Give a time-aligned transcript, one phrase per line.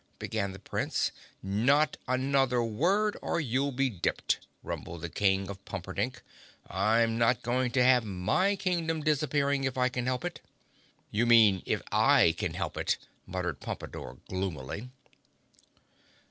[0.17, 1.11] began the Prince.
[1.43, 6.23] "Not another word or you'll be dipped!" rumbled the King of Pumperdink.
[6.67, 10.41] "I'm not going to have my kingdom disappearing if I can help it!"
[11.11, 14.89] "You mean if I can help it," muttered Pompadore gloomily.